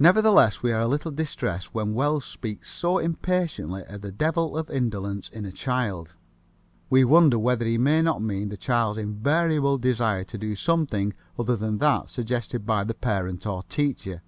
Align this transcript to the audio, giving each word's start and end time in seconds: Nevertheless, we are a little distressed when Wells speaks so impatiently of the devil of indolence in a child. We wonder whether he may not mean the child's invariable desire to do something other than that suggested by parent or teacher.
Nevertheless, 0.00 0.60
we 0.64 0.72
are 0.72 0.80
a 0.80 0.88
little 0.88 1.12
distressed 1.12 1.72
when 1.72 1.94
Wells 1.94 2.24
speaks 2.24 2.68
so 2.68 2.98
impatiently 2.98 3.84
of 3.86 4.00
the 4.00 4.10
devil 4.10 4.56
of 4.58 4.68
indolence 4.68 5.28
in 5.28 5.44
a 5.46 5.52
child. 5.52 6.16
We 6.90 7.04
wonder 7.04 7.38
whether 7.38 7.64
he 7.64 7.78
may 7.78 8.02
not 8.02 8.20
mean 8.22 8.48
the 8.48 8.56
child's 8.56 8.98
invariable 8.98 9.78
desire 9.78 10.24
to 10.24 10.36
do 10.36 10.56
something 10.56 11.14
other 11.38 11.54
than 11.54 11.78
that 11.78 12.10
suggested 12.10 12.66
by 12.66 12.84
parent 12.86 13.46
or 13.46 13.62
teacher. 13.68 14.22